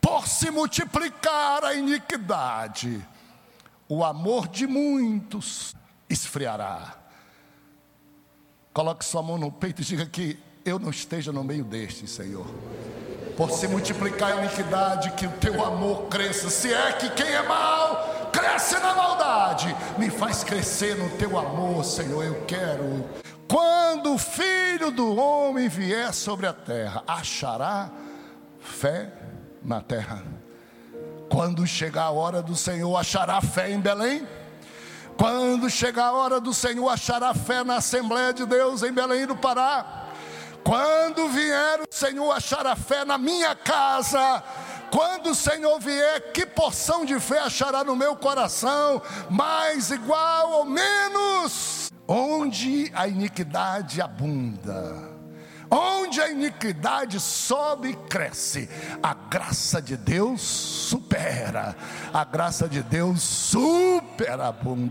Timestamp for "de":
4.48-4.66, 38.32-38.46, 47.04-47.18, 59.82-59.98, 62.66-62.82